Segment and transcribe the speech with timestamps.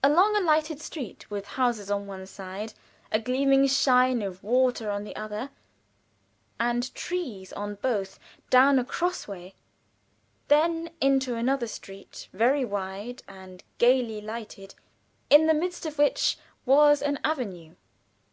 [0.00, 2.72] Along a lighted street with houses on one side,
[3.10, 5.50] a gleaming shine of water on the other,
[6.60, 8.16] and trees on both,
[8.48, 9.56] down a cross way,
[10.46, 14.76] then into another street, very wide, and gayly lighted,
[15.30, 17.74] in the midst of which was an avenue.